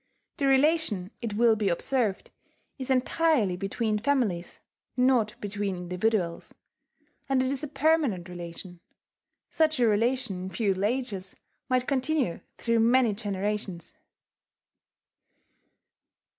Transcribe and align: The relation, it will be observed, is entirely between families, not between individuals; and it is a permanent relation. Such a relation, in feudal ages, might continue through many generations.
The 0.37 0.47
relation, 0.47 1.11
it 1.21 1.35
will 1.35 1.55
be 1.55 1.69
observed, 1.69 2.31
is 2.79 2.89
entirely 2.89 3.55
between 3.55 3.99
families, 3.99 4.59
not 4.97 5.39
between 5.39 5.75
individuals; 5.75 6.55
and 7.29 7.43
it 7.43 7.51
is 7.51 7.61
a 7.61 7.67
permanent 7.67 8.27
relation. 8.27 8.79
Such 9.51 9.79
a 9.79 9.85
relation, 9.87 10.45
in 10.45 10.49
feudal 10.49 10.85
ages, 10.85 11.35
might 11.69 11.85
continue 11.85 12.39
through 12.57 12.79
many 12.79 13.13
generations. 13.13 13.95